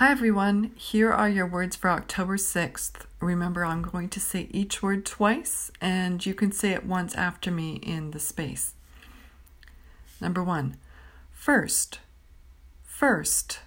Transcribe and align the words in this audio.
Hi 0.00 0.10
everyone, 0.10 0.72
here 0.76 1.12
are 1.12 1.28
your 1.28 1.46
words 1.46 1.76
for 1.76 1.90
October 1.90 2.38
6th. 2.38 3.04
Remember, 3.20 3.66
I'm 3.66 3.82
going 3.82 4.08
to 4.08 4.18
say 4.18 4.48
each 4.50 4.82
word 4.82 5.04
twice, 5.04 5.70
and 5.78 6.24
you 6.24 6.32
can 6.32 6.52
say 6.52 6.70
it 6.70 6.86
once 6.86 7.14
after 7.16 7.50
me 7.50 7.74
in 7.82 8.12
the 8.12 8.18
space. 8.18 8.72
Number 10.18 10.42
one, 10.42 10.78
first, 11.30 12.00
first. 12.82 13.60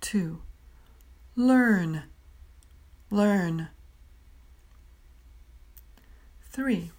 Two, 0.00 0.40
learn, 1.36 2.04
learn. 3.10 3.68
Three, 6.50 6.90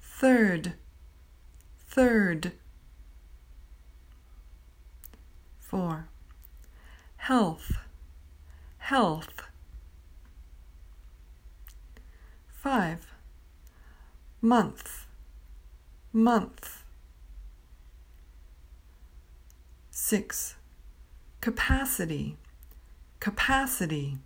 third, 0.00 0.74
third. 1.88 2.52
Health, 7.32 7.78
health. 8.76 9.48
Five, 12.46 13.06
month, 14.42 15.06
month. 16.12 16.84
Six, 19.90 20.56
capacity, 21.40 22.36
capacity. 23.18 24.18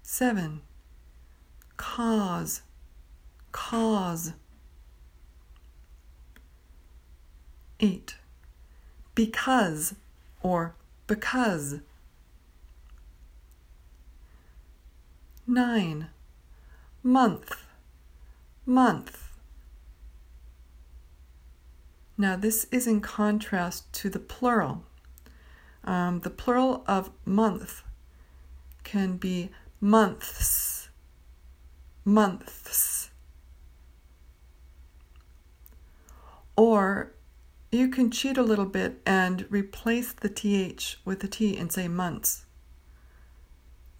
Seven, 0.00 0.60
cause, 1.76 2.62
cause. 3.50 4.34
8. 7.80 8.17
Because 9.18 9.96
or 10.44 10.76
because. 11.08 11.80
9. 15.44 16.06
Month, 17.02 17.64
month. 18.64 19.32
Now, 22.16 22.36
this 22.36 22.68
is 22.70 22.86
in 22.86 23.00
contrast 23.00 23.92
to 23.94 24.08
the 24.08 24.20
plural. 24.20 24.84
Um, 25.82 26.20
the 26.20 26.30
plural 26.30 26.84
of 26.86 27.10
month 27.24 27.82
can 28.84 29.16
be 29.16 29.50
months, 29.80 30.90
months. 32.04 33.10
Or 36.54 37.14
you 37.70 37.88
can 37.88 38.10
cheat 38.10 38.38
a 38.38 38.42
little 38.42 38.66
bit 38.66 39.00
and 39.04 39.46
replace 39.50 40.12
the 40.12 40.28
th 40.28 40.96
with 41.04 41.20
the 41.20 41.28
t 41.28 41.56
and 41.56 41.70
say 41.70 41.88
months. 41.88 42.46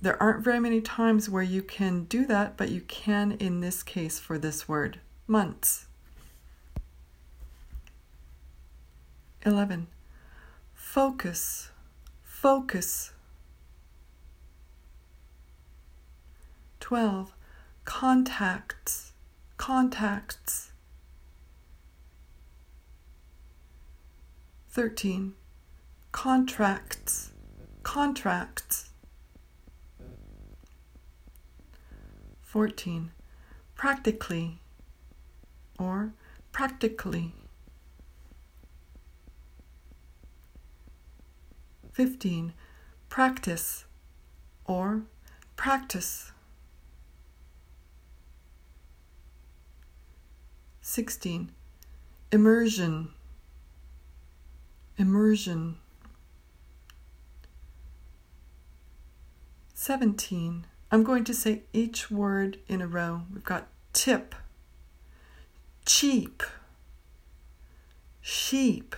There 0.01 0.21
aren't 0.23 0.45
very 0.45 0.61
many 0.61 0.81
times 0.81 1.29
where 1.29 1.43
you 1.43 1.63
can 1.63 2.05
do 2.05 2.25
that, 2.27 2.57
but 2.57 2.71
you 2.71 2.81
can 2.83 3.33
in 3.33 3.61
this 3.61 3.83
case 3.83 4.19
for 4.19 4.39
this 4.39 4.69
word 4.69 5.01
months. 5.27 5.87
11. 9.45 9.89
Focus, 10.75 11.71
focus. 12.23 13.13
12. 16.81 17.35
Contacts, 17.85 19.13
contacts. 19.57 20.73
13. 24.79 25.35
Contracts, 26.13 27.33
contracts. 27.83 28.91
14. 32.43 33.11
Practically 33.75 34.61
or 35.81 36.13
practically. 36.53 37.35
15. 41.91 42.53
Practice 43.09 43.85
or 44.65 45.03
practice. 45.57 46.31
16. 50.83 51.51
Immersion 52.31 53.09
immersion. 54.99 55.77
17. 59.75 60.67
I'm 60.91 61.05
going 61.05 61.25
to 61.25 61.33
say 61.33 61.63
each 61.73 62.11
word 62.11 62.59
in 62.67 62.83
a 62.83 62.87
row. 62.87 63.23
We've 63.33 63.45
got 63.45 63.69
tip, 63.93 64.35
cheap, 65.87 66.43
sheep, 68.21 68.97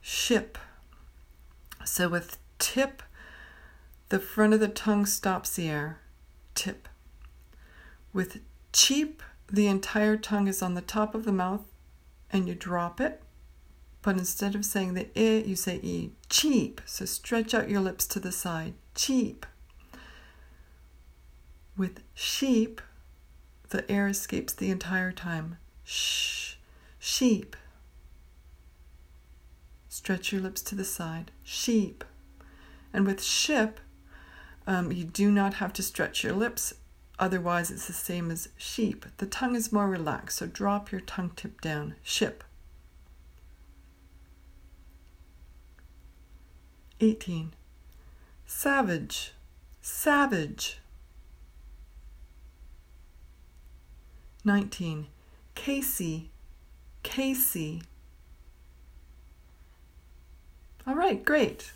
ship. 0.00 0.56
So 1.84 2.08
with 2.08 2.38
tip, 2.58 3.02
the 4.08 4.18
front 4.18 4.54
of 4.54 4.60
the 4.60 4.68
tongue 4.68 5.04
stops 5.04 5.56
the 5.56 5.68
air. 5.68 6.00
Tip. 6.54 6.88
With 8.12 8.40
cheap, 8.72 9.22
the 9.52 9.66
entire 9.66 10.16
tongue 10.16 10.48
is 10.48 10.62
on 10.62 10.74
the 10.74 10.80
top 10.80 11.14
of 11.14 11.24
the 11.24 11.32
mouth 11.32 11.66
and 12.32 12.48
you 12.48 12.54
drop 12.54 13.00
it. 13.00 13.22
But 14.06 14.18
instead 14.18 14.54
of 14.54 14.64
saying 14.64 14.94
the 14.94 15.08
e, 15.20 15.42
you 15.44 15.56
say 15.56 15.80
e. 15.82 16.12
Cheap. 16.28 16.80
So 16.86 17.04
stretch 17.04 17.52
out 17.54 17.68
your 17.68 17.80
lips 17.80 18.06
to 18.06 18.20
the 18.20 18.30
side. 18.30 18.74
Cheap. 18.94 19.44
With 21.76 22.04
sheep, 22.14 22.80
the 23.70 23.90
air 23.90 24.06
escapes 24.06 24.52
the 24.52 24.70
entire 24.70 25.10
time. 25.10 25.58
Shh. 25.82 26.54
Sheep. 27.00 27.56
Stretch 29.88 30.30
your 30.30 30.40
lips 30.40 30.62
to 30.62 30.76
the 30.76 30.84
side. 30.84 31.32
Sheep. 31.42 32.04
And 32.92 33.08
with 33.08 33.20
ship, 33.20 33.80
um, 34.68 34.92
you 34.92 35.02
do 35.02 35.32
not 35.32 35.54
have 35.54 35.72
to 35.72 35.82
stretch 35.82 36.22
your 36.22 36.32
lips. 36.32 36.74
Otherwise, 37.18 37.72
it's 37.72 37.88
the 37.88 37.92
same 37.92 38.30
as 38.30 38.50
sheep. 38.56 39.04
The 39.16 39.26
tongue 39.26 39.56
is 39.56 39.72
more 39.72 39.88
relaxed, 39.88 40.38
so 40.38 40.46
drop 40.46 40.92
your 40.92 41.00
tongue 41.00 41.32
tip 41.34 41.60
down. 41.60 41.96
Ship. 42.04 42.44
18. 47.00 47.52
Savage, 48.46 49.32
savage. 49.80 50.78
19. 54.44 55.08
Casey, 55.54 56.30
Casey. 57.02 57.82
All 60.86 60.94
right, 60.94 61.24
great. 61.24 61.72